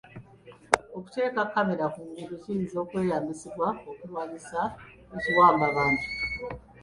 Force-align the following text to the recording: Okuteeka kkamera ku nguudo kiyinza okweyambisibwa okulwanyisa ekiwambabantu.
Okuteeka 0.97 1.41
kkamera 1.45 1.85
ku 1.93 1.99
nguudo 2.05 2.35
kiyinza 2.43 2.77
okweyambisibwa 2.83 3.67
okulwanyisa 3.91 4.59
ekiwambabantu. 5.15 6.05